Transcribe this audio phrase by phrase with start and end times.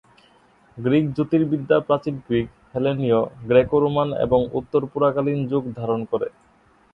[0.77, 3.19] Greek জ্যোতির্বিদ্যা প্রাচীন Greek, হেলেনীয়,
[3.47, 6.27] গ্রেকো-রোমান এবং উত্তর-পুরাকালীন যুগ ধারণ করে।